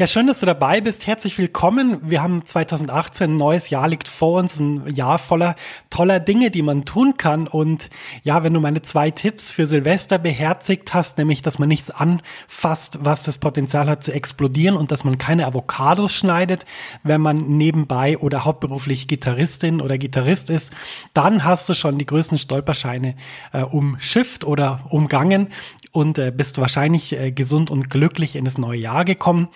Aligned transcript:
Ja, 0.00 0.06
schön, 0.06 0.28
dass 0.28 0.40
du 0.40 0.46
dabei 0.46 0.80
bist. 0.80 1.06
Herzlich 1.06 1.36
willkommen. 1.36 2.00
Wir 2.08 2.22
haben 2.22 2.46
2018, 2.46 3.32
ein 3.32 3.36
neues 3.36 3.68
Jahr 3.68 3.86
liegt 3.86 4.08
vor 4.08 4.38
uns, 4.38 4.58
ein 4.58 4.94
Jahr 4.94 5.18
voller 5.18 5.56
toller 5.90 6.20
Dinge, 6.20 6.50
die 6.50 6.62
man 6.62 6.86
tun 6.86 7.18
kann. 7.18 7.46
Und 7.46 7.90
ja, 8.22 8.42
wenn 8.42 8.54
du 8.54 8.60
meine 8.60 8.80
zwei 8.80 9.10
Tipps 9.10 9.50
für 9.50 9.66
Silvester 9.66 10.18
beherzigt 10.18 10.94
hast, 10.94 11.18
nämlich, 11.18 11.42
dass 11.42 11.58
man 11.58 11.68
nichts 11.68 11.90
anfasst, 11.90 13.00
was 13.02 13.24
das 13.24 13.36
Potenzial 13.36 13.90
hat 13.90 14.02
zu 14.02 14.14
explodieren 14.14 14.74
und 14.74 14.90
dass 14.90 15.04
man 15.04 15.18
keine 15.18 15.46
Avocados 15.46 16.14
schneidet, 16.14 16.64
wenn 17.02 17.20
man 17.20 17.58
nebenbei 17.58 18.16
oder 18.16 18.46
hauptberuflich 18.46 19.06
Gitarristin 19.06 19.82
oder 19.82 19.98
Gitarrist 19.98 20.48
ist, 20.48 20.72
dann 21.12 21.44
hast 21.44 21.68
du 21.68 21.74
schon 21.74 21.98
die 21.98 22.06
größten 22.06 22.38
Stolperscheine 22.38 23.16
äh, 23.52 23.64
umschifft 23.64 24.44
oder 24.46 24.80
umgangen 24.88 25.48
und 25.92 26.18
äh, 26.18 26.32
bist 26.34 26.58
wahrscheinlich 26.58 27.18
äh, 27.18 27.32
gesund 27.32 27.70
und 27.70 27.90
glücklich 27.90 28.36
in 28.36 28.44
das 28.44 28.58
neue 28.58 28.78
Jahr 28.78 29.04
gekommen. 29.04 29.48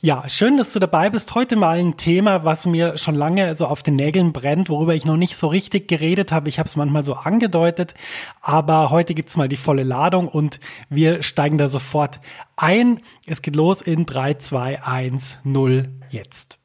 Ja, 0.00 0.28
schön, 0.28 0.56
dass 0.56 0.72
du 0.72 0.78
dabei 0.78 1.10
bist. 1.10 1.34
Heute 1.34 1.56
mal 1.56 1.78
ein 1.78 1.96
Thema, 1.96 2.44
was 2.44 2.66
mir 2.66 2.98
schon 2.98 3.14
lange 3.14 3.54
so 3.54 3.66
auf 3.66 3.82
den 3.82 3.96
Nägeln 3.96 4.32
brennt, 4.32 4.68
worüber 4.68 4.94
ich 4.94 5.04
noch 5.04 5.16
nicht 5.16 5.36
so 5.36 5.48
richtig 5.48 5.88
geredet 5.88 6.32
habe. 6.32 6.48
Ich 6.48 6.58
habe 6.58 6.68
es 6.68 6.76
manchmal 6.76 7.04
so 7.04 7.14
angedeutet, 7.14 7.94
aber 8.40 8.90
heute 8.90 9.14
gibt's 9.14 9.36
mal 9.36 9.48
die 9.48 9.56
volle 9.56 9.82
Ladung 9.82 10.28
und 10.28 10.60
wir 10.88 11.22
steigen 11.22 11.58
da 11.58 11.68
sofort 11.68 12.20
ein. 12.56 13.00
Es 13.26 13.42
geht 13.42 13.56
los 13.56 13.82
in 13.82 14.06
3, 14.06 14.34
2, 14.34 14.82
1, 14.82 15.40
0 15.44 15.88
jetzt. 16.10 16.60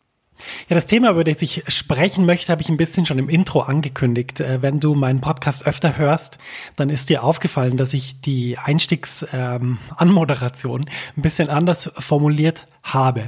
Ja, 0.70 0.76
das 0.76 0.86
Thema, 0.86 1.09
über 1.12 1.24
das 1.24 1.42
ich 1.42 1.64
sprechen 1.68 2.26
möchte, 2.26 2.52
habe 2.52 2.62
ich 2.62 2.70
ein 2.70 2.78
bisschen 2.78 3.06
schon 3.06 3.20
im 3.20 3.30
Intro 3.30 3.62
angekündigt. 3.62 4.42
Äh, 4.42 4.62
wenn 4.62 4.80
du 4.80 4.96
meinen 4.96 5.20
Podcast 5.22 5.66
öfter 5.66 5.97
hörst, 5.97 6.38
dann 6.76 6.90
ist 6.90 7.09
dir 7.09 7.24
aufgefallen, 7.24 7.78
dass 7.78 7.94
ich 7.94 8.20
die 8.22 8.58
Einstiegsanmoderation 8.58 10.82
ähm, 10.82 10.88
ein 11.18 11.22
bisschen 11.22 11.50
anders 11.50 11.92
formuliert 11.97 12.66
habe. 12.85 13.25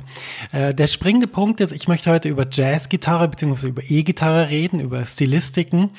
Äh, 0.51 0.73
der 0.73 0.88
springende 0.88 1.28
Punkt 1.28 1.59
ist, 1.59 1.72
ich 1.72 1.88
möchte 1.88 2.12
heute 2.12 2.29
über 2.29 2.45
Jazzgitarre 2.50 3.28
bzw. 3.28 3.68
über 3.68 3.81
E-Gitarre 3.88 4.50
reden, 4.50 4.79
über 4.79 5.06
Stilistiken 5.06 5.91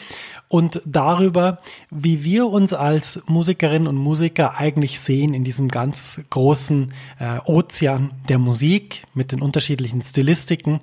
und 0.48 0.80
darüber, 0.86 1.58
wie 1.90 2.24
wir 2.24 2.46
uns 2.46 2.72
als 2.72 3.20
Musikerinnen 3.26 3.86
und 3.86 3.96
Musiker 3.96 4.56
eigentlich 4.56 5.00
sehen 5.00 5.34
in 5.34 5.44
diesem 5.44 5.68
ganz 5.68 6.22
großen 6.30 6.92
äh, 7.18 7.38
Ozean 7.44 8.12
der 8.28 8.38
Musik 8.38 9.04
mit 9.14 9.32
den 9.32 9.42
unterschiedlichen 9.42 10.02
Stilistiken. 10.02 10.80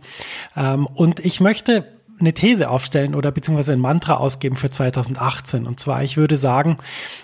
Ähm, 0.56 0.86
und 0.86 1.20
ich 1.20 1.40
möchte 1.40 1.92
eine 2.20 2.34
These 2.34 2.70
aufstellen 2.70 3.16
oder 3.16 3.32
beziehungsweise 3.32 3.74
ein 3.74 3.80
Mantra 3.80 4.16
ausgeben 4.16 4.56
für 4.56 4.70
2018. 4.70 5.66
Und 5.66 5.80
zwar, 5.80 6.04
ich 6.04 6.16
würde 6.16 6.38
sagen, 6.38 6.78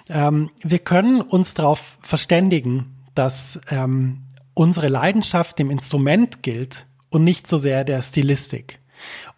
ähm, 0.10 0.50
wir 0.62 0.80
können 0.80 1.22
uns 1.22 1.54
darauf 1.54 1.98
verständigen, 2.02 2.98
dass 3.16 3.62
ähm, 3.70 4.24
unsere 4.62 4.90
Leidenschaft 4.90 5.58
dem 5.58 5.72
Instrument 5.72 6.44
gilt 6.44 6.86
und 7.10 7.24
nicht 7.24 7.48
so 7.48 7.58
sehr 7.58 7.84
der 7.84 8.04
Stilistik. 8.04 8.80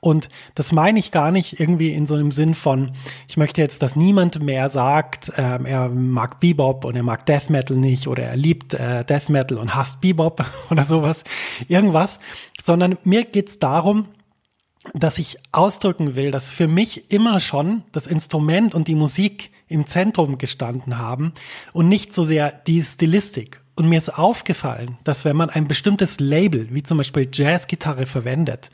Und 0.01 0.27
das 0.53 0.73
meine 0.73 0.99
ich 0.99 1.11
gar 1.11 1.31
nicht 1.31 1.61
irgendwie 1.61 1.93
in 1.93 2.07
so 2.07 2.15
einem 2.15 2.31
Sinn 2.31 2.55
von, 2.55 2.91
ich 3.29 3.37
möchte 3.37 3.61
jetzt, 3.61 3.81
dass 3.81 3.95
niemand 3.95 4.41
mehr 4.41 4.67
sagt, 4.67 5.31
ähm, 5.37 5.65
er 5.65 5.87
mag 5.87 6.41
Bebop 6.41 6.83
und 6.83 6.97
er 6.97 7.03
mag 7.03 7.25
Death 7.25 7.49
Metal 7.49 7.77
nicht 7.77 8.07
oder 8.07 8.23
er 8.23 8.35
liebt 8.35 8.73
äh, 8.73 9.05
Death 9.05 9.29
Metal 9.29 9.57
und 9.57 9.73
hasst 9.73 10.01
Bebop 10.01 10.45
oder 10.69 10.83
sowas, 10.83 11.23
irgendwas, 11.69 12.19
sondern 12.61 12.97
mir 13.05 13.23
geht's 13.23 13.59
darum, 13.59 14.09
dass 14.93 15.19
ich 15.19 15.37
ausdrücken 15.53 16.17
will, 16.17 16.31
dass 16.31 16.51
für 16.51 16.67
mich 16.67 17.09
immer 17.13 17.39
schon 17.39 17.83
das 17.93 18.07
Instrument 18.07 18.75
und 18.75 18.89
die 18.89 18.95
Musik 18.95 19.51
im 19.69 19.85
Zentrum 19.85 20.37
gestanden 20.37 20.97
haben 20.97 21.31
und 21.71 21.87
nicht 21.87 22.13
so 22.13 22.25
sehr 22.25 22.51
die 22.51 22.83
Stilistik 22.83 23.62
und 23.75 23.89
mir 23.89 23.97
ist 23.97 24.17
aufgefallen, 24.17 24.97
dass 25.03 25.25
wenn 25.25 25.35
man 25.35 25.49
ein 25.49 25.67
bestimmtes 25.67 26.19
Label, 26.19 26.67
wie 26.71 26.83
zum 26.83 26.99
Beispiel 26.99 27.27
Jazzgitarre 27.31 28.05
verwendet, 28.05 28.69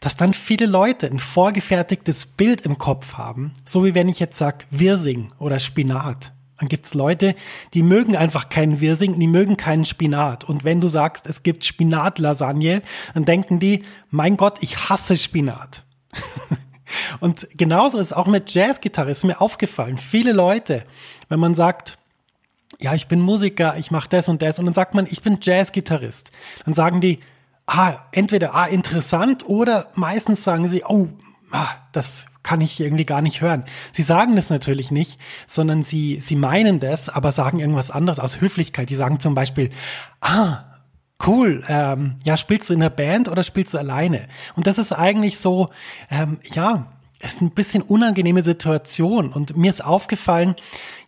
dass 0.00 0.16
dann 0.16 0.34
viele 0.34 0.66
Leute 0.66 1.08
ein 1.08 1.18
vorgefertigtes 1.18 2.26
Bild 2.26 2.60
im 2.60 2.78
Kopf 2.78 3.14
haben. 3.14 3.52
So 3.64 3.84
wie 3.84 3.94
wenn 3.94 4.08
ich 4.08 4.20
jetzt 4.20 4.38
sag 4.38 4.66
Wirsing 4.70 5.32
oder 5.38 5.58
Spinat. 5.58 6.32
Dann 6.58 6.68
gibt's 6.68 6.94
Leute, 6.94 7.34
die 7.74 7.82
mögen 7.82 8.16
einfach 8.16 8.48
keinen 8.48 8.80
Wirsing, 8.80 9.18
die 9.18 9.26
mögen 9.26 9.56
keinen 9.56 9.84
Spinat. 9.84 10.44
Und 10.44 10.64
wenn 10.64 10.80
du 10.80 10.88
sagst, 10.88 11.26
es 11.26 11.42
gibt 11.42 11.64
Spinatlasagne, 11.64 12.82
dann 13.14 13.24
denken 13.24 13.58
die, 13.58 13.84
mein 14.10 14.36
Gott, 14.36 14.58
ich 14.62 14.88
hasse 14.88 15.16
Spinat. 15.16 15.84
Und 17.20 17.48
genauso 17.56 17.98
ist 17.98 18.16
auch 18.16 18.26
mit 18.26 18.54
Jazzgitarre, 18.54 19.10
ist 19.10 19.24
mir 19.24 19.40
aufgefallen. 19.40 19.98
Viele 19.98 20.32
Leute, 20.32 20.84
wenn 21.28 21.40
man 21.40 21.54
sagt, 21.54 21.98
ja, 22.80 22.94
ich 22.94 23.08
bin 23.08 23.20
Musiker, 23.20 23.76
ich 23.76 23.90
mache 23.90 24.08
das 24.08 24.28
und 24.28 24.42
das. 24.42 24.58
Und 24.58 24.66
dann 24.66 24.74
sagt 24.74 24.94
man, 24.94 25.06
ich 25.06 25.22
bin 25.22 25.38
Jazzgitarrist. 25.40 26.30
Dann 26.64 26.74
sagen 26.74 27.00
die, 27.00 27.20
ah, 27.66 27.94
entweder, 28.12 28.54
ah, 28.54 28.66
interessant 28.66 29.48
oder 29.48 29.88
meistens 29.94 30.44
sagen 30.44 30.68
sie, 30.68 30.84
oh, 30.86 31.08
ah, 31.50 31.68
das 31.92 32.26
kann 32.42 32.60
ich 32.60 32.80
irgendwie 32.80 33.06
gar 33.06 33.22
nicht 33.22 33.40
hören. 33.40 33.64
Sie 33.92 34.02
sagen 34.02 34.36
das 34.36 34.50
natürlich 34.50 34.90
nicht, 34.90 35.18
sondern 35.46 35.82
sie, 35.82 36.20
sie 36.20 36.36
meinen 36.36 36.78
das, 36.78 37.08
aber 37.08 37.32
sagen 37.32 37.58
irgendwas 37.58 37.90
anderes 37.90 38.20
aus 38.20 38.40
Höflichkeit. 38.40 38.88
Die 38.88 38.94
sagen 38.94 39.20
zum 39.20 39.34
Beispiel, 39.34 39.70
ah, 40.20 40.64
cool, 41.26 41.64
ähm, 41.68 42.16
ja, 42.24 42.36
spielst 42.36 42.70
du 42.70 42.74
in 42.74 42.80
der 42.80 42.90
Band 42.90 43.28
oder 43.28 43.42
spielst 43.42 43.74
du 43.74 43.78
alleine? 43.78 44.28
Und 44.54 44.66
das 44.66 44.78
ist 44.78 44.92
eigentlich 44.92 45.38
so, 45.38 45.70
ähm, 46.10 46.38
ja, 46.44 46.92
es 47.18 47.34
ist 47.34 47.40
ein 47.40 47.50
bisschen 47.50 47.82
unangenehme 47.82 48.42
Situation 48.42 49.32
und 49.32 49.56
mir 49.56 49.70
ist 49.70 49.82
aufgefallen, 49.82 50.54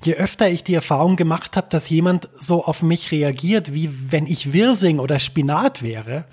je 0.03 0.15
öfter 0.15 0.49
ich 0.49 0.65
die 0.65 0.75
Erfahrung 0.75 1.17
gemacht 1.17 1.57
habe, 1.57 1.69
dass 1.71 1.91
jemand 1.91 2.29
so 2.33 2.65
auf 2.65 2.83
mich 2.83 3.13
reagiert, 3.13 3.75
wie 3.75 3.91
wenn 4.11 4.27
ich 4.27 4.55
Wirsing 4.55 5.01
oder 5.01 5.19
Spinat 5.19 5.83
wäre. 5.83 6.25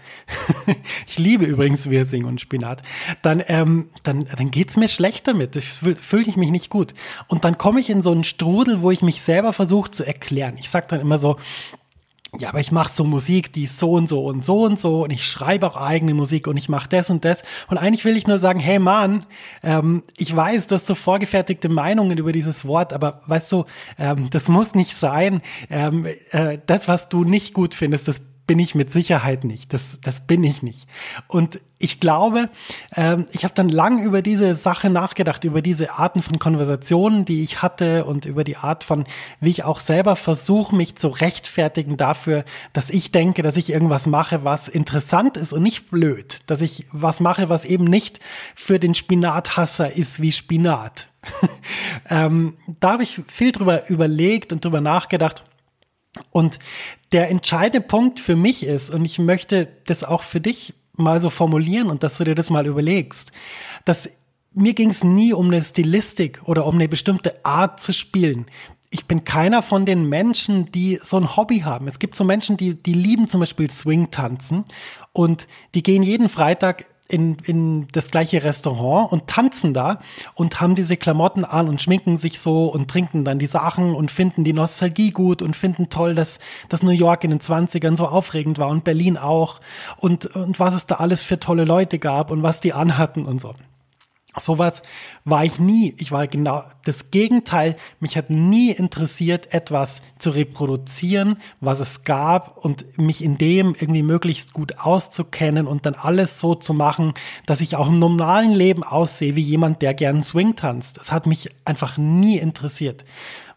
ich 1.07 1.18
liebe 1.18 1.44
übrigens 1.45 1.89
Wirsing 1.89 2.24
und 2.24 2.39
Spinat. 2.39 2.83
Dann, 3.22 3.44
ähm, 3.48 3.89
dann, 4.04 4.25
dann 4.25 4.50
geht's 4.50 4.77
mir 4.77 4.88
schlecht 4.88 5.27
damit. 5.27 5.57
Fühle 5.57 6.25
ich 6.25 6.38
mich 6.38 6.51
nicht 6.51 6.69
gut. 6.69 6.94
Und 7.28 7.44
dann 7.44 7.57
komme 7.57 7.81
ich 7.81 7.89
in 7.89 8.01
so 8.01 8.12
einen 8.12 8.24
Strudel, 8.24 8.81
wo 8.81 8.92
ich 8.92 9.01
mich 9.01 9.21
selber 9.21 9.51
versuche 9.51 9.92
zu 9.92 10.06
erklären. 10.06 10.56
Ich 10.57 10.69
sage 10.69 10.88
dann 10.89 11.01
immer 11.01 11.18
so, 11.18 11.38
ja, 12.39 12.49
aber 12.49 12.59
ich 12.59 12.71
mache 12.71 12.93
so 12.93 13.03
Musik, 13.03 13.53
die 13.53 13.63
ist 13.63 13.77
so 13.77 13.91
und 13.91 14.07
so 14.07 14.25
und 14.25 14.43
so 14.43 14.63
und 14.63 14.79
so 14.79 15.03
und 15.03 15.11
ich 15.11 15.25
schreibe 15.25 15.67
auch 15.67 15.77
eigene 15.77 16.13
Musik 16.13 16.47
und 16.47 16.57
ich 16.57 16.69
mache 16.69 16.89
das 16.89 17.09
und 17.09 17.25
das. 17.25 17.43
Und 17.67 17.77
eigentlich 17.77 18.05
will 18.05 18.17
ich 18.17 18.27
nur 18.27 18.39
sagen, 18.39 18.59
hey 18.59 18.79
Mann, 18.79 19.25
ähm, 19.63 20.03
ich 20.17 20.35
weiß, 20.35 20.67
du 20.67 20.75
hast 20.75 20.87
so 20.87 20.95
vorgefertigte 20.95 21.69
Meinungen 21.69 22.17
über 22.17 22.31
dieses 22.31 22.65
Wort, 22.65 22.93
aber 22.93 23.21
weißt 23.27 23.51
du, 23.51 23.65
ähm, 23.97 24.29
das 24.29 24.47
muss 24.47 24.75
nicht 24.75 24.95
sein. 24.95 25.41
Ähm, 25.69 26.05
äh, 26.31 26.57
das, 26.65 26.87
was 26.87 27.09
du 27.09 27.23
nicht 27.23 27.53
gut 27.53 27.73
findest, 27.73 28.07
das 28.07 28.21
bin 28.47 28.59
ich 28.59 28.75
mit 28.75 28.92
Sicherheit 28.92 29.44
nicht. 29.44 29.74
Das, 29.74 30.00
das 30.01 30.21
bin 30.21 30.44
ich 30.44 30.62
nicht. 30.62 30.88
Und 31.27 31.59
ich 31.77 32.00
glaube, 32.00 32.50
ähm, 32.95 33.25
ich 33.31 33.44
habe 33.44 33.53
dann 33.53 33.69
lang 33.69 34.03
über 34.03 34.21
diese 34.21 34.56
Sache 34.56 34.89
nachgedacht, 34.89 35.44
über 35.44 35.62
diese 35.62 35.92
Arten 35.92 36.21
von 36.21 36.39
Konversationen, 36.39 37.25
die 37.25 37.44
ich 37.44 37.62
hatte 37.62 38.06
und 38.06 38.25
über 38.25 38.44
die 38.44 38.57
Art 38.57 38.83
von, 38.83 39.06
wie 39.39 39.50
ich 39.50 39.63
auch 39.63 39.80
selber 39.80 40.15
versuche, 40.15 40.75
mich 40.75 40.95
zu 40.95 41.09
rechtfertigen 41.09 41.97
dafür, 41.97 42.45
dass 42.74 42.89
ich 42.89 43.12
denke, 43.12 43.42
dass 43.42 43.57
ich 43.57 43.71
irgendwas 43.71 44.07
mache, 44.07 44.44
was 44.44 44.68
interessant 44.68 45.38
ist 45.38 45.53
und 45.53 45.63
nicht 45.63 45.89
blöd. 45.89 46.39
Dass 46.47 46.62
ich 46.62 46.88
was 46.92 47.19
mache, 47.19 47.50
was 47.50 47.65
eben 47.65 47.86
nicht 47.86 48.19
für 48.56 48.80
den 48.80 48.95
Spinathasser 48.95 49.92
ist 49.92 50.21
wie 50.21 50.31
Spinat. 50.31 51.09
ähm, 52.09 52.56
da 52.80 52.94
habe 52.94 53.03
ich 53.03 53.21
viel 53.27 53.51
drüber 53.51 53.89
überlegt 53.89 54.53
und 54.53 54.63
drüber 54.63 54.81
nachgedacht 54.81 55.44
und 56.31 56.59
der 57.12 57.29
entscheidende 57.29 57.85
Punkt 57.85 58.19
für 58.19 58.35
mich 58.35 58.63
ist, 58.63 58.89
und 58.89 59.06
ich 59.06 59.19
möchte 59.19 59.67
das 59.85 60.03
auch 60.03 60.23
für 60.23 60.41
dich 60.41 60.73
mal 60.94 61.21
so 61.21 61.29
formulieren 61.29 61.89
und 61.89 62.03
dass 62.03 62.17
du 62.17 62.23
dir 62.23 62.35
das 62.35 62.50
mal 62.50 62.65
überlegst, 62.65 63.31
dass 63.83 64.09
mir 64.53 64.73
ging 64.73 64.89
es 64.89 65.03
nie 65.03 65.33
um 65.33 65.47
eine 65.47 65.62
Stilistik 65.62 66.41
oder 66.45 66.65
um 66.65 66.75
eine 66.75 66.88
bestimmte 66.88 67.44
Art 67.44 67.81
zu 67.81 67.91
spielen. 67.91 68.45
Ich 68.89 69.06
bin 69.06 69.25
keiner 69.25 69.62
von 69.62 69.85
den 69.85 70.07
Menschen, 70.07 70.71
die 70.71 71.00
so 71.03 71.17
ein 71.17 71.35
Hobby 71.35 71.59
haben. 71.59 71.89
Es 71.89 72.00
gibt 72.00 72.15
so 72.15 72.23
Menschen, 72.23 72.56
die, 72.56 72.81
die 72.81 72.94
lieben 72.94 73.27
zum 73.27 73.41
Beispiel 73.41 73.69
Swing 73.69 74.11
tanzen 74.11 74.63
und 75.11 75.47
die 75.73 75.83
gehen 75.83 76.03
jeden 76.03 76.29
Freitag 76.29 76.85
in, 77.07 77.38
in 77.46 77.88
das 77.92 78.10
gleiche 78.10 78.44
Restaurant 78.44 79.12
und 79.12 79.28
tanzen 79.28 79.74
da 79.74 80.00
und 80.34 80.60
haben 80.60 80.75
diese 80.75 80.98
Klamotten 80.98 81.46
an 81.46 81.68
und 81.68 81.81
schminken 81.81 82.18
sich 82.18 82.40
so 82.40 82.66
und 82.66 82.90
trinken 82.90 83.24
dann 83.24 83.40
die 83.40 83.46
Sachen 83.46 83.94
und 83.94 84.12
finden 84.12 84.44
die 84.44 84.54
Nostalgie 84.54 85.12
gut 85.12 85.42
und 85.42 85.56
finden 85.56 85.90
toll, 85.90 86.16
dass, 86.16 86.40
dass 86.69 86.84
New 86.84 86.92
York 86.92 87.24
in 87.24 87.30
den 87.30 87.40
20ern 87.40 87.96
so 87.96 88.07
aufregend 88.07 88.57
war 88.57 88.69
und 88.69 88.84
Berlin 88.84 89.18
auch 89.18 89.62
und, 89.98 90.25
und 90.36 90.60
was 90.60 90.75
es 90.75 90.88
da 90.88 90.96
alles 90.96 91.22
für 91.22 91.40
tolle 91.40 91.66
Leute 91.66 92.00
gab 92.00 92.31
und 92.31 92.44
was 92.44 92.60
die 92.60 92.74
anhatten 92.74 93.25
und 93.25 93.40
so. 93.40 93.54
Sowas 94.37 94.83
war 95.23 95.45
ich 95.45 95.59
nie. 95.59 95.95
Ich 95.97 96.11
war 96.11 96.27
genau 96.27 96.63
das 96.83 97.09
Gegenteil. 97.11 97.75
Mich 97.99 98.17
hat 98.17 98.29
nie 98.29 98.71
interessiert, 98.71 99.53
etwas 99.53 100.01
zu 100.19 100.31
reproduzieren, 100.31 101.37
was 101.61 101.79
es 101.79 102.03
gab 102.03 102.57
und 102.57 102.97
mich 102.97 103.23
in 103.23 103.37
dem 103.37 103.75
irgendwie 103.79 104.03
möglichst 104.03 104.53
gut 104.53 104.79
auszukennen 104.79 105.67
und 105.67 105.85
dann 105.85 105.95
alles 105.95 106.39
so 106.39 106.53
zu 106.55 106.73
machen, 106.73 107.13
dass 107.45 107.61
ich 107.61 107.75
auch 107.75 107.87
im 107.87 107.97
normalen 107.97 108.51
Leben 108.51 108.83
aussehe 108.83 109.35
wie 109.35 109.41
jemand, 109.41 109.81
der 109.81 109.93
gern 109.93 110.21
Swing 110.21 110.55
tanzt. 110.55 110.97
Das 110.97 111.11
hat 111.11 111.27
mich 111.27 111.49
einfach 111.63 111.97
nie 111.97 112.37
interessiert. 112.37 113.05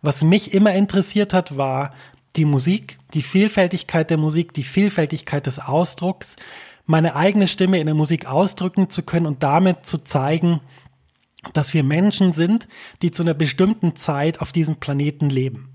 Was 0.00 0.22
mich 0.22 0.54
immer 0.54 0.74
interessiert 0.74 1.34
hat, 1.34 1.56
war 1.56 1.92
die 2.36 2.44
Musik, 2.44 2.98
die 3.14 3.22
Vielfältigkeit 3.22 4.10
der 4.10 4.18
Musik, 4.18 4.52
die 4.52 4.62
Vielfältigkeit 4.62 5.46
des 5.46 5.58
Ausdrucks 5.58 6.36
meine 6.88 7.14
eigene 7.14 7.46
Stimme 7.46 7.78
in 7.78 7.86
der 7.86 7.94
Musik 7.94 8.26
ausdrücken 8.26 8.88
zu 8.88 9.02
können 9.02 9.26
und 9.26 9.42
damit 9.42 9.84
zu 9.84 9.98
zeigen, 9.98 10.60
dass 11.52 11.74
wir 11.74 11.84
Menschen 11.84 12.32
sind, 12.32 12.66
die 13.02 13.10
zu 13.10 13.22
einer 13.22 13.34
bestimmten 13.34 13.94
Zeit 13.94 14.40
auf 14.40 14.52
diesem 14.52 14.76
Planeten 14.76 15.28
leben. 15.28 15.68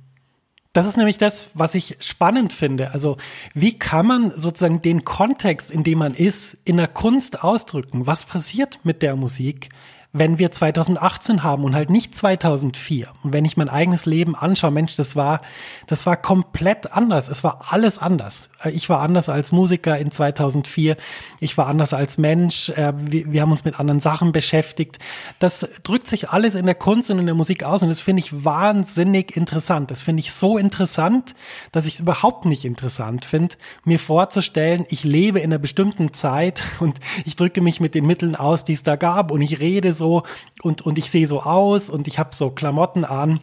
Das 0.74 0.88
ist 0.88 0.98
nämlich 0.98 1.20
das, 1.20 1.52
was 1.54 1.76
ich 1.76 1.98
spannend 2.00 2.52
finde. 2.52 2.92
Also 2.92 3.18
wie 3.54 3.78
kann 3.78 4.08
man 4.08 4.32
sozusagen 4.36 4.82
den 4.82 5.06
Kontext, 5.06 5.70
in 5.70 5.84
dem 5.84 6.00
man 6.00 6.16
ist, 6.16 6.58
in 6.66 6.78
der 6.78 6.88
Kunst 6.88 7.44
ausdrücken? 7.44 8.08
Was 8.08 8.26
passiert 8.26 8.80
mit 8.84 9.04
der 9.04 9.16
Musik? 9.16 9.70
Wenn 10.16 10.38
wir 10.38 10.52
2018 10.52 11.42
haben 11.42 11.64
und 11.64 11.74
halt 11.74 11.90
nicht 11.90 12.16
2004. 12.16 13.08
Und 13.24 13.34
wenn 13.34 13.46
ich 13.46 13.58
mein 13.58 13.68
eigenes 13.68 14.06
Leben 14.06 14.36
anschaue, 14.36 14.70
Mensch, 14.70 14.96
das 14.96 15.16
war, 15.16 15.42
das 15.88 16.06
war 16.06 16.18
komplett 16.18 16.94
anders. 16.94 17.30
Es 17.30 17.44
war 17.44 17.66
alles 17.72 17.98
anders. 17.98 18.52
Ich 18.72 18.90
war 18.90 19.02
anders 19.02 19.28
als 19.28 19.52
Musiker 19.52 19.98
in 19.98 20.12
2004. 20.12 20.98
Ich 21.40 21.58
war 21.58 21.66
anders 21.66 21.94
als 21.94 22.20
Mensch. 22.20 22.70
Äh, 22.70 22.94
wir, 22.96 23.42
haben 23.42 23.52
uns 23.52 23.66
mit 23.66 23.80
anderen 23.80 24.02
Sachen 24.02 24.32
beschäftigt. 24.34 25.00
Das 25.40 25.68
drückt 25.82 26.08
sich 26.08 26.30
alles 26.30 26.54
in 26.54 26.68
der 26.68 26.76
Kunst 26.76 27.10
und 27.10 27.18
in 27.18 27.26
der 27.26 27.34
Musik 27.34 27.64
aus 27.64 27.82
und 27.82 27.90
das 27.90 28.00
finde 28.00 28.20
ich 28.20 28.46
wahnsinnig 28.46 29.36
interessant. 29.36 29.90
Das 29.90 30.02
finde 30.02 30.20
ich 30.20 30.32
so 30.32 30.60
interessant, 30.60 31.34
dass 31.72 31.88
ich 31.88 31.96
es 31.96 32.00
überhaupt 32.02 32.46
nicht 32.46 32.66
interessant 32.66 33.26
finde, 33.26 33.56
mir 33.84 33.98
vorzustellen, 33.98 34.86
ich 34.90 35.04
lebe 35.04 35.40
in 35.40 35.46
einer 35.46 35.58
bestimmten 35.58 36.14
Zeit 36.14 36.64
und 36.80 37.00
ich 37.26 37.36
drücke 37.36 37.62
mich 37.62 37.80
mit 37.80 37.96
den 37.96 38.06
Mitteln 38.06 38.36
aus, 38.36 38.64
die 38.64 38.74
es 38.74 38.84
da 38.84 38.96
gab 38.96 39.32
und 39.32 39.42
ich 39.42 39.60
rede 39.60 39.92
so 39.92 40.03
so 40.04 40.24
und, 40.62 40.82
und 40.82 40.98
ich 40.98 41.10
sehe 41.10 41.28
so 41.28 41.42
aus 41.42 41.90
und 41.90 42.08
ich 42.08 42.20
habe 42.20 42.36
so 42.36 42.50
Klamotten 42.50 43.06
an. 43.06 43.40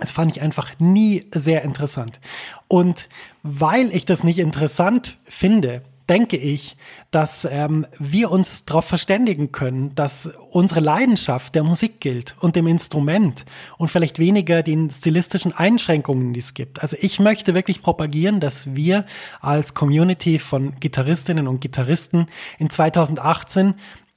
Das 0.00 0.12
fand 0.12 0.34
ich 0.34 0.42
einfach 0.42 0.72
nie 0.78 1.26
sehr 1.32 1.62
interessant. 1.62 2.20
Und 2.66 3.08
weil 3.42 3.94
ich 3.94 4.06
das 4.06 4.24
nicht 4.24 4.38
interessant 4.38 5.18
finde, 5.24 5.82
denke 6.08 6.36
ich, 6.36 6.76
dass 7.10 7.46
ähm, 7.50 7.86
wir 7.98 8.30
uns 8.30 8.64
darauf 8.66 8.84
verständigen 8.84 9.52
können, 9.52 9.94
dass 9.94 10.26
unsere 10.50 10.80
Leidenschaft 10.80 11.54
der 11.54 11.64
Musik 11.64 12.00
gilt 12.00 12.36
und 12.40 12.56
dem 12.56 12.66
Instrument 12.66 13.46
und 13.78 13.88
vielleicht 13.88 14.18
weniger 14.18 14.62
den 14.62 14.90
stilistischen 14.90 15.52
Einschränkungen, 15.52 16.34
die 16.34 16.40
es 16.40 16.52
gibt. 16.52 16.82
Also 16.82 16.96
ich 17.00 17.20
möchte 17.20 17.54
wirklich 17.54 17.82
propagieren, 17.82 18.40
dass 18.40 18.74
wir 18.74 19.06
als 19.40 19.74
Community 19.74 20.38
von 20.38 20.78
Gitarristinnen 20.78 21.48
und 21.48 21.60
Gitarristen 21.60 22.26
in 22.58 22.68
2018 22.68 23.74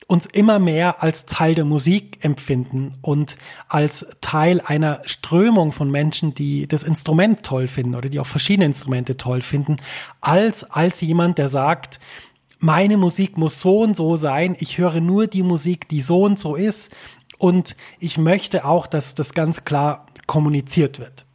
uns 0.08 0.26
immer 0.26 0.58
mehr 0.58 1.04
als 1.04 1.26
Teil 1.26 1.54
der 1.54 1.66
Musik 1.66 2.24
empfinden 2.24 2.96
und 3.02 3.38
als 3.68 4.08
Teil 4.22 4.62
einer 4.62 5.02
Strömung 5.06 5.74
von 5.74 5.92
Menschen, 5.92 6.34
die 6.34 6.66
das 6.66 6.84
Instrument 6.84 7.44
toll 7.44 7.68
finden 7.68 7.94
oder 7.94 8.10
die 8.10 8.20
auch 8.22 8.28
verschiedene 8.28 8.66
Instrumente 8.66 9.18
toll 9.18 9.42
finden, 9.42 9.78
als 10.22 10.64
als 10.64 11.02
jemand, 11.02 11.38
der 11.38 11.50
sagt, 11.50 12.00
meine 12.60 12.98
Musik 12.98 13.38
muss 13.38 13.60
so 13.62 13.82
und 13.82 13.98
so 13.98 14.16
sein, 14.16 14.56
ich 14.60 14.78
höre 14.78 15.02
nur 15.02 15.28
die 15.28 15.44
Musik, 15.44 15.90
die 15.90 16.02
so 16.02 16.24
und 16.24 16.40
so 16.40 16.56
ist 16.56 16.96
und 17.38 17.76
ich 18.00 18.18
möchte 18.18 18.66
auch, 18.66 18.88
dass 18.88 19.14
das 19.14 19.34
ganz 19.34 19.66
klar 19.66 20.08
kommuniziert 20.26 21.00
wird. 21.00 21.26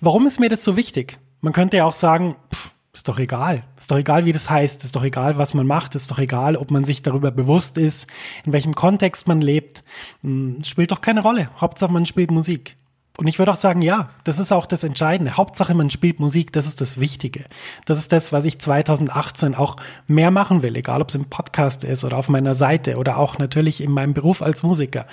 Warum 0.00 0.26
ist 0.26 0.40
mir 0.40 0.48
das 0.48 0.64
so 0.64 0.74
wichtig? 0.74 1.18
Man 1.42 1.52
könnte 1.52 1.76
ja 1.76 1.84
auch 1.84 1.92
sagen, 1.92 2.36
pff, 2.52 2.70
ist 2.92 3.08
doch 3.08 3.18
egal. 3.18 3.62
Ist 3.78 3.90
doch 3.90 3.98
egal, 3.98 4.24
wie 4.24 4.32
das 4.32 4.50
heißt. 4.50 4.82
Ist 4.82 4.96
doch 4.96 5.04
egal, 5.04 5.38
was 5.38 5.54
man 5.54 5.66
macht. 5.66 5.94
Ist 5.94 6.10
doch 6.10 6.18
egal, 6.18 6.56
ob 6.56 6.70
man 6.70 6.84
sich 6.84 7.02
darüber 7.02 7.30
bewusst 7.30 7.78
ist, 7.78 8.08
in 8.44 8.52
welchem 8.52 8.74
Kontext 8.74 9.28
man 9.28 9.40
lebt. 9.40 9.84
Hm, 10.22 10.64
spielt 10.64 10.90
doch 10.90 11.00
keine 11.00 11.22
Rolle. 11.22 11.50
Hauptsache, 11.60 11.92
man 11.92 12.04
spielt 12.04 12.32
Musik. 12.32 12.76
Und 13.16 13.26
ich 13.26 13.38
würde 13.38 13.52
auch 13.52 13.56
sagen, 13.56 13.82
ja, 13.82 14.10
das 14.24 14.38
ist 14.38 14.50
auch 14.50 14.66
das 14.66 14.82
Entscheidende. 14.82 15.36
Hauptsache, 15.36 15.74
man 15.74 15.90
spielt 15.90 16.20
Musik, 16.20 16.52
das 16.52 16.66
ist 16.66 16.80
das 16.80 16.98
Wichtige. 16.98 17.44
Das 17.84 17.98
ist 17.98 18.12
das, 18.12 18.32
was 18.32 18.44
ich 18.44 18.58
2018 18.58 19.54
auch 19.54 19.76
mehr 20.06 20.30
machen 20.30 20.62
will, 20.62 20.74
egal 20.74 21.02
ob 21.02 21.10
es 21.10 21.14
im 21.16 21.26
Podcast 21.26 21.84
ist 21.84 22.02
oder 22.02 22.16
auf 22.16 22.28
meiner 22.28 22.54
Seite 22.54 22.96
oder 22.96 23.18
auch 23.18 23.38
natürlich 23.38 23.82
in 23.82 23.90
meinem 23.90 24.14
Beruf 24.14 24.40
als 24.40 24.62
Musiker. 24.62 25.06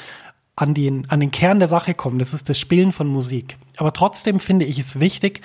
An 0.56 0.74
den, 0.74 1.10
an 1.10 1.20
den 1.20 1.32
Kern 1.32 1.60
der 1.60 1.68
Sache 1.68 1.94
kommen, 1.94 2.18
das 2.18 2.34
ist 2.34 2.50
das 2.50 2.58
Spielen 2.58 2.92
von 2.92 3.08
Musik. 3.08 3.58
Aber 3.76 3.92
trotzdem 3.92 4.40
finde 4.40 4.66
ich 4.66 4.80
es 4.80 5.00
wichtig, 5.00 5.42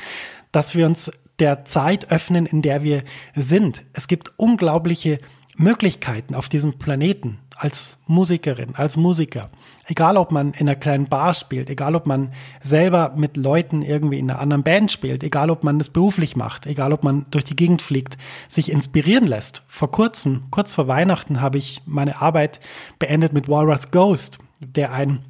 dass 0.52 0.76
wir 0.76 0.86
uns 0.86 1.10
der 1.38 1.64
Zeit 1.64 2.10
öffnen, 2.10 2.46
in 2.46 2.62
der 2.62 2.82
wir 2.82 3.04
sind. 3.34 3.84
Es 3.92 4.08
gibt 4.08 4.32
unglaubliche 4.36 5.18
Möglichkeiten 5.56 6.34
auf 6.34 6.48
diesem 6.48 6.78
Planeten 6.78 7.38
als 7.56 7.98
Musikerin, 8.06 8.74
als 8.74 8.96
Musiker. 8.96 9.50
Egal, 9.86 10.16
ob 10.16 10.30
man 10.30 10.52
in 10.52 10.68
einer 10.68 10.76
kleinen 10.76 11.06
Bar 11.06 11.34
spielt, 11.34 11.68
egal, 11.68 11.94
ob 11.94 12.06
man 12.06 12.32
selber 12.62 13.12
mit 13.16 13.36
Leuten 13.36 13.82
irgendwie 13.82 14.18
in 14.18 14.30
einer 14.30 14.40
anderen 14.40 14.62
Band 14.62 14.90
spielt, 14.90 15.22
egal, 15.22 15.50
ob 15.50 15.62
man 15.62 15.78
das 15.78 15.90
beruflich 15.90 16.36
macht, 16.36 16.66
egal, 16.66 16.92
ob 16.92 17.04
man 17.04 17.26
durch 17.30 17.44
die 17.44 17.56
Gegend 17.56 17.82
fliegt, 17.82 18.16
sich 18.48 18.72
inspirieren 18.72 19.26
lässt. 19.26 19.62
Vor 19.68 19.90
kurzem, 19.90 20.44
kurz 20.50 20.72
vor 20.72 20.88
Weihnachten, 20.88 21.40
habe 21.40 21.58
ich 21.58 21.82
meine 21.84 22.20
Arbeit 22.22 22.60
beendet 22.98 23.32
mit 23.32 23.48
Walrus 23.48 23.90
Ghost, 23.90 24.38
der 24.60 24.92
ein 24.92 25.24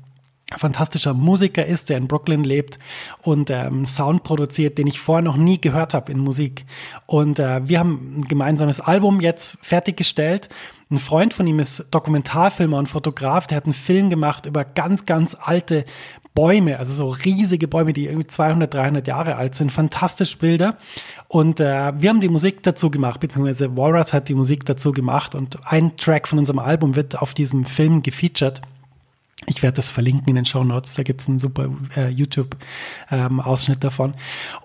fantastischer 0.57 1.15
Musiker 1.15 1.65
ist, 1.65 1.91
der 1.91 1.99
in 1.99 2.09
Brooklyn 2.09 2.45
lebt 2.45 2.79
und 3.23 3.51
ähm, 3.51 3.87
Sound 3.87 4.23
produziert, 4.23 4.79
den 4.79 4.87
ich 4.87 5.01
vorher 5.01 5.23
noch 5.23 5.37
nie 5.37 5.61
gehört 5.61 5.95
habe 5.95 6.13
in 6.13 6.19
Musik. 6.19 6.65
Und 7.07 7.39
äh, 7.39 7.67
wir 7.69 7.79
haben 7.79 8.19
ein 8.19 8.29
gemeinsames 8.29 8.81
Album 8.81 9.21
jetzt 9.21 9.59
fertiggestellt. 9.63 10.49
Ein 10.91 10.99
Freund 10.99 11.33
von 11.33 11.47
ihm 11.47 11.59
ist 11.59 11.87
Dokumentarfilmer 11.91 12.77
und 12.77 12.89
Fotograf, 12.89 13.47
der 13.47 13.57
hat 13.57 13.65
einen 13.65 13.73
Film 13.73 14.11
gemacht 14.11 14.47
über 14.47 14.65
ganz, 14.65 15.07
ganz 15.07 15.37
alte 15.41 15.85
Bäume, 16.35 16.79
also 16.79 16.93
so 16.93 17.09
riesige 17.09 17.69
Bäume, 17.69 17.93
die 17.93 18.07
irgendwie 18.07 18.27
200, 18.27 18.73
300 18.73 19.07
Jahre 19.07 19.37
alt 19.37 19.55
sind, 19.55 19.71
fantastische 19.71 20.39
Bilder. 20.39 20.79
Und 21.29 21.61
äh, 21.61 21.93
wir 21.99 22.09
haben 22.09 22.21
die 22.21 22.29
Musik 22.29 22.63
dazu 22.63 22.91
gemacht, 22.91 23.21
beziehungsweise 23.21 23.77
Walrus 23.77 24.13
hat 24.13 24.29
die 24.29 24.35
Musik 24.35 24.65
dazu 24.65 24.93
gemacht 24.93 25.35
und 25.35 25.59
ein 25.71 25.97
Track 25.97 26.29
von 26.29 26.39
unserem 26.39 26.59
Album 26.59 26.97
wird 26.97 27.21
auf 27.21 27.35
diesem 27.35 27.67
Film 27.67 28.03
gefeatured. 28.03 28.63
Ich 29.47 29.63
werde 29.63 29.77
das 29.77 29.91
verlinken 29.91 30.29
in 30.29 30.37
den 30.37 30.45
Show 30.45 30.65
Notes. 30.65 30.95
Da 30.95 31.03
gibt's 31.03 31.29
einen 31.29 31.39
super 31.39 31.69
äh, 31.97 32.09
YouTube-Ausschnitt 32.09 33.77
ähm, 33.77 33.81
davon. 33.81 34.15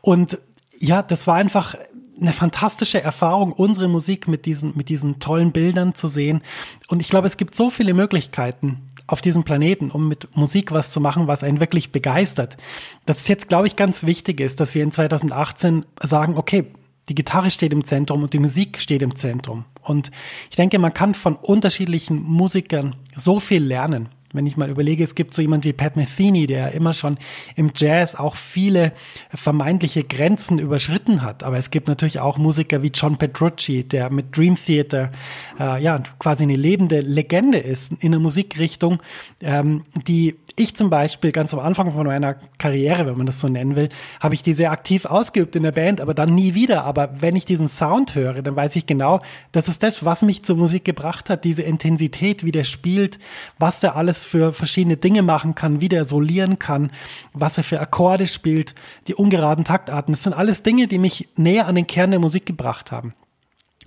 Und 0.01 0.39
ja, 0.79 1.01
das 1.01 1.27
war 1.27 1.36
einfach 1.36 1.75
eine 2.19 2.34
fantastische 2.34 3.01
Erfahrung, 3.01 3.53
unsere 3.53 3.88
Musik 3.88 4.27
mit 4.27 4.46
diesen, 4.46 4.75
mit 4.75 4.89
diesen 4.89 5.19
tollen 5.19 5.51
Bildern 5.51 5.93
zu 5.93 6.07
sehen. 6.07 6.41
Und 6.88 7.00
ich 7.00 7.10
glaube, 7.10 7.27
es 7.27 7.38
gibt 7.38 7.55
so 7.55 7.69
viele 7.69 7.93
Möglichkeiten 7.93 8.81
auf 9.05 9.22
diesem 9.22 9.43
Planeten, 9.43 9.91
um 9.91 10.07
mit 10.07 10.36
Musik 10.36 10.72
was 10.72 10.91
zu 10.91 11.00
machen, 11.00 11.27
was 11.27 11.43
einen 11.43 11.60
wirklich 11.60 11.91
begeistert. 11.91 12.57
Dass 13.05 13.22
es 13.22 13.27
jetzt, 13.27 13.50
glaube 13.50 13.67
ich, 13.67 13.75
ganz 13.75 14.05
wichtig 14.05 14.39
ist, 14.39 14.60
dass 14.60 14.75
wir 14.75 14.84
in 14.84 14.91
2018 14.91 15.86
sagen, 16.01 16.38
okay, 16.38 16.65
die 17.07 17.15
Gitarre 17.15 17.51
steht 17.51 17.72
im 17.72 17.86
Zentrum 17.86 18.24
und 18.24 18.34
die 18.34 18.39
Musik 18.39 18.81
steht 18.81 19.01
im 19.01 19.15
Zentrum. 19.15 19.63
Und 19.81 20.12
ich 20.50 20.57
denke, 20.57 20.77
man 20.77 20.93
kann 20.93 21.13
von 21.13 21.36
unterschiedlichen 21.36 22.22
Musikern 22.22 22.96
so 23.15 23.39
viel 23.39 23.63
lernen. 23.63 24.10
Wenn 24.38 24.46
ich 24.46 24.56
mal 24.56 24.70
überlege, 24.70 25.03
es 25.03 25.15
gibt 25.15 25.34
so 25.34 25.41
jemand 25.41 25.65
wie 25.65 25.74
Pat 25.74 25.96
Metheny, 25.96 26.48
der 26.48 26.72
immer 26.72 26.94
schon 26.94 27.17
im 27.56 27.72
Jazz 27.75 28.15
auch 28.15 28.36
viele 28.36 28.94
vermeintliche 29.34 30.03
Grenzen 30.03 30.60
überschritten 30.60 31.24
hat. 31.24 31.44
Aber 31.44 31.58
es 31.58 31.72
gibt 31.72 31.88
natürlich 31.88 32.20
auch 32.20 32.38
Musiker 32.38 32.84
wie 32.84 32.91
John 32.94 33.17
Petrucci, 33.17 33.84
der 33.84 34.12
mit 34.12 34.38
Dream 34.38 34.56
Theater 34.56 35.12
äh, 35.60 35.82
ja 35.82 36.01
quasi 36.20 36.44
eine 36.44 36.56
lebende 36.56 37.01
Legende 37.01 37.58
ist 37.58 37.91
in 38.03 38.12
der 38.12 38.20
Musikrichtung, 38.20 39.01
ähm, 39.41 39.84
die 40.08 40.36
ich 40.60 40.75
zum 40.75 40.89
Beispiel 40.89 41.32
ganz 41.32 41.53
am 41.53 41.60
Anfang 41.60 41.91
von 41.91 42.08
meiner 42.08 42.36
Karriere, 42.58 43.06
wenn 43.06 43.17
man 43.17 43.27
das 43.27 43.39
so 43.39 43.48
nennen 43.48 43.75
will, 43.75 43.89
habe 44.20 44.34
ich 44.34 44.41
die 44.41 44.53
sehr 44.53 44.72
aktiv 44.72 45.06
ausgeübt 45.06 45.56
in 45.56 45.63
der 45.63 45.72
Band, 45.72 46.01
aber 46.01 46.15
dann 46.15 46.34
nie 46.34 46.56
wieder. 46.56 46.84
Aber 46.84 47.22
wenn 47.22 47.36
ich 47.36 47.46
diesen 47.46 47.67
Sound 47.67 48.15
höre, 48.15 48.41
dann 48.41 48.56
weiß 48.56 48.75
ich 48.75 48.88
genau, 48.88 49.20
das 49.51 49.70
ist 49.70 49.84
das, 49.84 50.03
was 50.03 50.24
mich 50.24 50.44
zur 50.44 50.58
Musik 50.58 50.84
gebracht 50.84 51.29
hat, 51.29 51.44
diese 51.44 51.62
Intensität, 51.62 52.44
wie 52.44 52.51
der 52.51 52.63
spielt, 52.63 53.20
was 53.60 53.79
der 53.79 53.96
alles 53.96 54.25
für 54.27 54.53
verschiedene 54.53 54.98
Dinge 54.98 55.22
machen 55.22 55.55
kann, 55.55 55.81
wie 55.81 55.89
der 55.89 56.05
solieren 56.05 56.60
kann, 56.60 56.91
was 57.34 57.57
er 57.57 57.63
für 57.63 57.79
Akkorde 57.79 58.27
spielt, 58.27 58.75
die 59.07 59.15
ungeraden 59.15 59.63
Taktarten. 59.63 60.13
Das 60.13 60.24
sind 60.24 60.34
alles 60.34 60.63
Dinge, 60.63 60.88
die 60.88 61.00
mich 61.00 61.29
näher 61.36 61.67
an 61.67 61.75
den 61.75 61.88
Kern 61.88 62.12
der 62.12 62.19
Musik 62.19 62.46
gebracht 62.46 62.91
haben. 62.91 63.13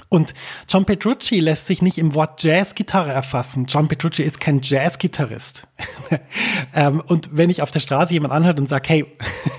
Und 0.08 0.34
John 0.68 0.86
Petrucci 0.86 1.40
lässt 1.40 1.66
sich 1.66 1.82
nicht 1.82 1.98
im 1.98 2.14
Wort 2.14 2.42
Jazzgitarre 2.42 3.12
erfassen. 3.12 3.66
John 3.66 3.86
Petrucci 3.86 4.22
ist 4.22 4.40
kein 4.40 4.60
Jazzgitarrist. 4.62 5.68
ähm, 6.74 7.02
und 7.06 7.28
wenn 7.32 7.50
ich 7.50 7.62
auf 7.62 7.70
der 7.70 7.80
Straße 7.80 8.14
jemand 8.14 8.32
anhört 8.32 8.58
und 8.58 8.68
sage, 8.68 8.88
hey, 8.88 9.06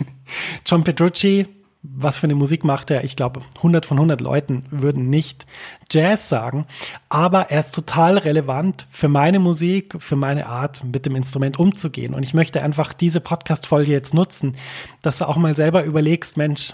John 0.66 0.84
Petrucci, 0.84 1.48
was 1.84 2.18
für 2.18 2.26
eine 2.26 2.36
Musik 2.36 2.64
macht 2.64 2.92
er? 2.92 3.04
Ich 3.04 3.16
glaube, 3.16 3.42
100 3.58 3.86
von 3.86 3.98
100 3.98 4.22
Leuten 4.22 4.66
würden 4.70 5.10
nicht 5.10 5.48
Jazz 5.90 6.30
sagen, 6.30 6.68
aber 7.10 7.50
er 7.50 7.62
ist 7.62 7.74
total 7.74 8.20
relevant 8.20 8.88
für 8.92 9.08
meine 9.08 9.40
Musik, 9.40 9.96
für 10.00 10.16
meine 10.16 10.46
Art, 10.46 10.84
mit 10.84 11.06
dem 11.08 11.16
Instrument 11.16 11.58
umzugehen. 11.58 12.14
Und 12.14 12.22
ich 12.22 12.36
möchte 12.36 12.62
einfach 12.62 12.94
diese 12.94 13.20
Podcast-Folge 13.20 13.92
jetzt 13.92 14.14
nutzen, 14.14 14.56
dass 15.02 15.18
du 15.18 15.28
auch 15.28 15.38
mal 15.38 15.56
selber 15.56 15.84
überlegst, 15.84 16.38
Mensch, 16.38 16.74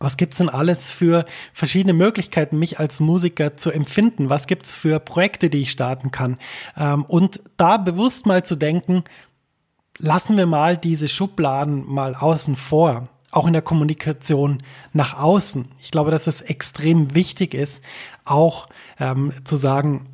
was 0.00 0.16
gibt's 0.16 0.38
denn 0.38 0.48
alles 0.48 0.90
für 0.90 1.26
verschiedene 1.52 1.92
Möglichkeiten, 1.92 2.58
mich 2.58 2.78
als 2.78 3.00
Musiker 3.00 3.56
zu 3.56 3.70
empfinden? 3.70 4.30
Was 4.30 4.46
gibt's 4.46 4.74
für 4.76 5.00
Projekte, 5.00 5.50
die 5.50 5.62
ich 5.62 5.70
starten 5.70 6.10
kann? 6.10 6.38
Ähm, 6.76 7.04
und 7.04 7.40
da 7.56 7.76
bewusst 7.76 8.24
mal 8.24 8.44
zu 8.44 8.56
denken, 8.56 9.04
lassen 9.98 10.36
wir 10.36 10.46
mal 10.46 10.78
diese 10.78 11.08
Schubladen 11.08 11.84
mal 11.86 12.14
außen 12.14 12.56
vor, 12.56 13.08
auch 13.30 13.46
in 13.46 13.52
der 13.52 13.62
Kommunikation 13.62 14.58
nach 14.92 15.18
außen. 15.18 15.66
Ich 15.80 15.90
glaube, 15.90 16.10
dass 16.10 16.26
es 16.26 16.40
extrem 16.40 17.14
wichtig 17.14 17.54
ist, 17.54 17.84
auch 18.24 18.68
ähm, 18.98 19.32
zu 19.44 19.56
sagen, 19.56 20.06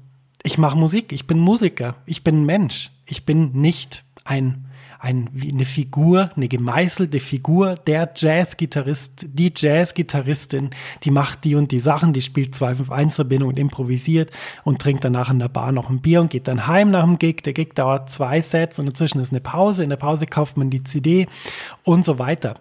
ich 0.42 0.58
mache 0.58 0.76
Musik, 0.76 1.12
ich 1.12 1.26
bin 1.26 1.38
Musiker, 1.38 1.96
ich 2.06 2.24
bin 2.24 2.44
Mensch, 2.44 2.90
ich 3.06 3.24
bin 3.24 3.52
nicht 3.52 4.04
ein 4.24 4.66
ein, 5.04 5.28
eine 5.38 5.66
Figur, 5.66 6.30
eine 6.34 6.48
gemeißelte 6.48 7.20
Figur, 7.20 7.74
der 7.74 8.10
Jazzgitarrist, 8.16 9.26
die 9.34 9.52
Jazzgitarristin, 9.54 10.70
die 11.02 11.10
macht 11.10 11.44
die 11.44 11.56
und 11.56 11.72
die 11.72 11.78
Sachen, 11.78 12.14
die 12.14 12.22
spielt 12.22 12.54
2-5-1-Verbindung 12.54 13.50
und 13.50 13.58
improvisiert 13.58 14.30
und 14.64 14.80
trinkt 14.80 15.04
danach 15.04 15.30
in 15.30 15.38
der 15.38 15.48
Bar 15.48 15.72
noch 15.72 15.90
ein 15.90 16.00
Bier 16.00 16.22
und 16.22 16.30
geht 16.30 16.48
dann 16.48 16.66
heim 16.66 16.90
nach 16.90 17.04
dem 17.04 17.18
Gig. 17.18 17.42
Der 17.42 17.52
Gig 17.52 17.74
dauert 17.74 18.08
zwei 18.08 18.40
Sets 18.40 18.78
und 18.78 18.86
dazwischen 18.86 19.20
ist 19.20 19.30
eine 19.30 19.42
Pause. 19.42 19.84
In 19.84 19.90
der 19.90 19.98
Pause 19.98 20.24
kauft 20.26 20.56
man 20.56 20.70
die 20.70 20.84
CD 20.84 21.28
und 21.82 22.06
so 22.06 22.18
weiter 22.18 22.54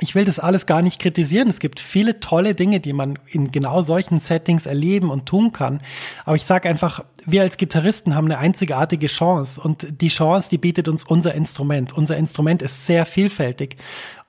ich 0.00 0.14
will 0.14 0.24
das 0.24 0.38
alles 0.38 0.66
gar 0.66 0.82
nicht 0.82 0.98
kritisieren. 0.98 1.48
Es 1.48 1.60
gibt 1.60 1.80
viele 1.80 2.20
tolle 2.20 2.54
Dinge, 2.54 2.80
die 2.80 2.92
man 2.92 3.18
in 3.26 3.50
genau 3.50 3.82
solchen 3.82 4.18
Settings 4.18 4.66
erleben 4.66 5.10
und 5.10 5.26
tun 5.26 5.52
kann. 5.52 5.80
Aber 6.24 6.36
ich 6.36 6.44
sage 6.44 6.68
einfach, 6.68 7.04
wir 7.24 7.42
als 7.42 7.56
Gitarristen 7.56 8.14
haben 8.14 8.26
eine 8.26 8.38
einzigartige 8.38 9.06
Chance 9.06 9.60
und 9.60 10.00
die 10.00 10.08
Chance, 10.08 10.50
die 10.50 10.58
bietet 10.58 10.88
uns 10.88 11.04
unser 11.04 11.34
Instrument. 11.34 11.92
Unser 11.92 12.16
Instrument 12.16 12.62
ist 12.62 12.86
sehr 12.86 13.06
vielfältig. 13.06 13.76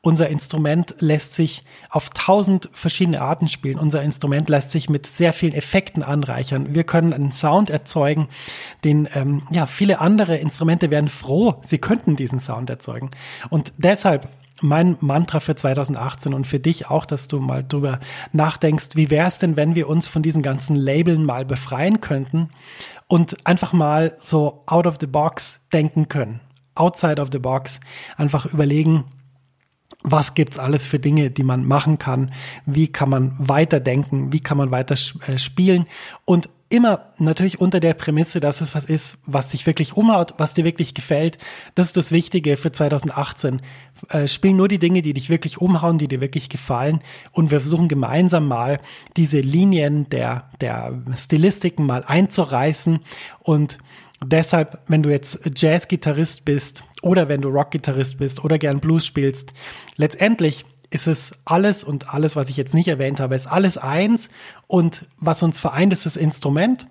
Unser 0.02 0.30
Instrument 0.30 0.96
lässt 1.00 1.34
sich 1.34 1.64
auf 1.90 2.10
tausend 2.12 2.70
verschiedene 2.72 3.22
Arten 3.22 3.50
spielen. 3.50 3.78
Unser 3.78 4.02
Instrument 4.02 4.48
lässt 4.48 4.72
sich 4.72 4.90
mit 4.90 5.06
sehr 5.06 5.34
vielen 5.34 5.54
Effekten 5.54 6.04
anreichern. 6.04 6.74
Wir 6.74 6.86
können 6.86 7.12
einen 7.12 7.34
Sound 7.34 7.70
erzeugen, 7.70 8.30
den 8.86 9.10
ähm, 9.14 9.44
ja 9.52 9.66
viele 9.66 10.00
andere 10.00 10.38
Instrumente 10.38 10.90
wären 10.90 11.10
froh, 11.10 11.56
sie 11.66 11.80
könnten 11.80 12.16
diesen 12.16 12.40
Sound 12.40 12.70
erzeugen. 12.70 13.12
Und 13.50 13.74
deshalb 13.78 14.30
mein 14.62 14.98
Mantra 15.00 15.40
für 15.40 15.56
2018 15.56 16.34
und 16.34 16.48
für 16.48 16.60
dich 16.60 16.90
auch, 16.90 17.06
dass 17.06 17.28
du 17.28 17.40
mal 17.40 17.64
drüber 17.64 18.00
nachdenkst, 18.34 18.90
wie 18.96 19.10
wäre 19.10 19.28
es 19.28 19.40
denn, 19.40 19.56
wenn 19.56 19.76
wir 19.76 19.88
uns 19.88 20.08
von 20.08 20.22
diesen 20.22 20.42
ganzen 20.42 20.76
Labeln 20.76 21.26
mal 21.26 21.46
befreien 21.46 22.02
könnten 22.02 22.50
und 23.08 23.46
einfach 23.46 23.74
mal 23.74 24.16
so 24.20 24.64
out 24.66 24.88
of 24.88 24.98
the 25.00 25.08
box 25.08 25.68
denken 25.74 26.08
können. 26.08 26.42
Outside 26.76 27.22
of 27.22 27.30
the 27.32 27.40
box. 27.40 27.80
Einfach 28.18 28.46
überlegen, 28.46 29.06
was 30.04 30.34
gibt's 30.34 30.60
alles 30.60 30.86
für 30.86 31.00
Dinge, 31.00 31.30
die 31.30 31.44
man 31.44 31.66
machen 31.66 31.98
kann? 31.98 32.32
Wie 32.66 32.88
kann 32.88 33.10
man 33.10 33.36
weiterdenken? 33.38 34.32
Wie 34.32 34.40
kann 34.40 34.58
man 34.58 34.72
weiter 34.72 34.96
äh, 35.28 35.38
spielen? 35.38 35.88
Und 36.26 36.50
immer 36.70 37.08
natürlich 37.18 37.60
unter 37.60 37.80
der 37.80 37.96
Prämisse, 37.96 38.40
dass 38.40 38.62
es 38.62 38.76
was 38.76 38.86
ist, 38.86 39.18
was 39.26 39.50
dich 39.50 39.66
wirklich 39.66 39.98
umhaut, 39.98 40.36
was 40.38 40.54
dir 40.54 40.64
wirklich 40.64 40.94
gefällt. 40.94 41.40
Das 41.74 41.88
ist 41.88 41.98
das 41.98 42.12
Wichtige 42.12 42.58
für 42.58 42.72
2018. 42.72 43.62
Äh, 44.10 44.28
spiel 44.28 44.54
nur 44.54 44.68
die 44.68 44.78
Dinge, 44.78 45.02
die 45.02 45.14
dich 45.14 45.30
wirklich 45.30 45.60
umhauen, 45.60 45.98
die 45.98 46.08
dir 46.08 46.22
wirklich 46.22 46.48
gefallen. 46.48 47.02
Und 47.32 47.50
wir 47.50 47.62
versuchen 47.62 47.88
gemeinsam 47.88 48.48
mal 48.48 48.80
diese 49.18 49.40
Linien 49.40 50.10
der, 50.10 50.50
der 50.62 50.94
Stilistiken 51.16 51.88
mal 51.88 52.04
einzureißen. 52.06 53.00
Und 53.40 53.80
deshalb, 54.24 54.80
wenn 54.88 55.02
du 55.02 55.10
jetzt 55.10 55.50
Jazz-Gitarrist 55.56 56.46
bist 56.46 56.84
oder 57.02 57.30
wenn 57.30 57.42
du 57.42 57.50
Rock-Gitarrist 57.50 58.20
bist 58.20 58.44
oder 58.44 58.60
gern 58.60 58.80
Blues 58.80 59.08
spielst, 59.08 59.54
letztendlich 59.96 60.66
ist 60.90 61.08
es 61.08 61.34
alles 61.46 61.84
und 61.84 62.14
alles, 62.14 62.36
was 62.36 62.50
ich 62.50 62.58
jetzt 62.58 62.74
nicht 62.74 62.88
erwähnt 62.88 63.20
habe, 63.20 63.36
ist 63.36 63.48
alles 63.48 63.78
eins 63.78 64.30
und 64.68 65.06
was 65.18 65.44
uns 65.44 65.60
vereint, 65.60 65.94
ist 65.94 66.06
das 66.06 66.16
Instrument. 66.16 66.88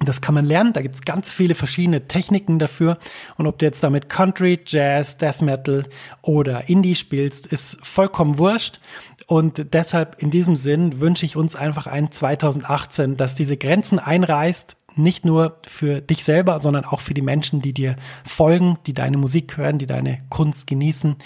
Das 0.00 0.20
kann 0.20 0.34
man 0.34 0.44
lernen, 0.44 0.72
da 0.72 0.80
gibt 0.80 0.94
es 0.94 1.02
ganz 1.02 1.32
viele 1.32 1.56
verschiedene 1.56 2.06
Techniken 2.06 2.60
dafür. 2.60 2.98
Und 3.36 3.48
ob 3.48 3.58
du 3.58 3.66
jetzt 3.66 3.82
damit 3.82 4.08
Country, 4.08 4.60
Jazz, 4.64 5.18
Death 5.18 5.42
Metal 5.42 5.86
oder 6.22 6.68
Indie 6.68 6.94
spielst, 6.94 7.46
ist 7.46 7.84
vollkommen 7.84 8.38
wurscht. 8.38 8.80
Und 9.26 9.74
deshalb 9.74 10.22
in 10.22 10.30
diesem 10.30 10.54
Sinn 10.54 11.00
wünsche 11.00 11.26
ich 11.26 11.36
uns 11.36 11.56
einfach 11.56 11.88
ein 11.88 12.12
2018, 12.12 13.16
das 13.16 13.34
diese 13.34 13.56
Grenzen 13.56 13.98
einreißt, 13.98 14.76
nicht 14.94 15.24
nur 15.24 15.58
für 15.66 16.00
dich 16.00 16.24
selber, 16.24 16.60
sondern 16.60 16.84
auch 16.84 17.00
für 17.00 17.14
die 17.14 17.22
Menschen, 17.22 17.60
die 17.60 17.72
dir 17.72 17.96
folgen, 18.24 18.78
die 18.86 18.92
deine 18.92 19.16
Musik 19.16 19.56
hören, 19.56 19.78
die 19.78 19.86
deine 19.86 20.22
Kunst 20.28 20.66
genießen. 20.66 21.16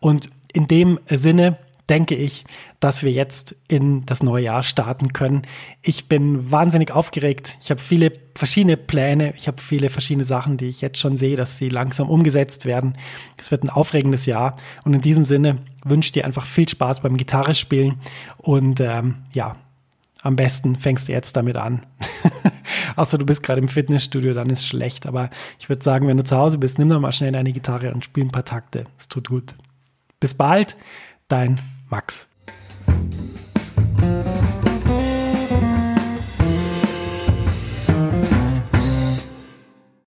Und 0.00 0.30
in 0.52 0.68
dem 0.68 0.98
Sinne 1.08 1.58
denke 1.88 2.14
ich, 2.14 2.44
dass 2.80 3.02
wir 3.02 3.10
jetzt 3.12 3.56
in 3.68 4.06
das 4.06 4.22
neue 4.22 4.44
Jahr 4.44 4.62
starten 4.62 5.12
können. 5.12 5.42
Ich 5.82 6.08
bin 6.08 6.50
wahnsinnig 6.50 6.90
aufgeregt. 6.90 7.58
Ich 7.60 7.70
habe 7.70 7.80
viele 7.80 8.12
verschiedene 8.34 8.76
Pläne. 8.76 9.34
Ich 9.36 9.46
habe 9.48 9.60
viele 9.60 9.90
verschiedene 9.90 10.24
Sachen, 10.24 10.56
die 10.56 10.68
ich 10.68 10.80
jetzt 10.80 10.98
schon 10.98 11.16
sehe, 11.16 11.36
dass 11.36 11.58
sie 11.58 11.68
langsam 11.68 12.08
umgesetzt 12.08 12.64
werden. 12.66 12.96
Es 13.36 13.50
wird 13.50 13.64
ein 13.64 13.70
aufregendes 13.70 14.26
Jahr. 14.26 14.56
Und 14.84 14.94
in 14.94 15.00
diesem 15.00 15.24
Sinne 15.24 15.58
wünsche 15.84 16.08
ich 16.08 16.12
dir 16.12 16.24
einfach 16.24 16.46
viel 16.46 16.68
Spaß 16.68 17.00
beim 17.00 17.16
Gitarre 17.16 17.54
spielen. 17.54 18.00
Und 18.38 18.80
ähm, 18.80 19.16
ja, 19.34 19.56
am 20.22 20.36
besten 20.36 20.76
fängst 20.76 21.08
du 21.08 21.12
jetzt 21.12 21.36
damit 21.36 21.56
an. 21.56 21.84
Außer 22.96 23.18
du 23.18 23.26
bist 23.26 23.42
gerade 23.42 23.60
im 23.60 23.68
Fitnessstudio, 23.68 24.34
dann 24.34 24.50
ist 24.50 24.66
schlecht. 24.66 25.06
Aber 25.06 25.30
ich 25.58 25.68
würde 25.68 25.82
sagen, 25.82 26.06
wenn 26.06 26.16
du 26.16 26.24
zu 26.24 26.36
Hause 26.36 26.58
bist, 26.58 26.78
nimm 26.78 26.88
doch 26.88 27.00
mal 27.00 27.12
schnell 27.12 27.34
eine 27.34 27.52
Gitarre 27.52 27.92
und 27.92 28.04
spiel 28.04 28.24
ein 28.24 28.32
paar 28.32 28.44
Takte. 28.44 28.84
Es 28.98 29.08
tut 29.08 29.28
gut. 29.28 29.54
Bis 30.22 30.34
bald, 30.34 30.76
dein 31.26 31.58
Max. 31.90 32.28